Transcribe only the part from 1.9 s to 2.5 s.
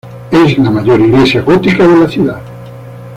la ciudad.